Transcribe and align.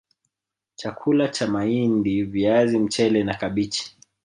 Chakula 0.75 1.27
cha 1.29 1.47
mahindi 1.47 2.23
viazi 2.23 2.79
mchele 2.79 3.23
na 3.23 3.33
kabichi 3.33 3.97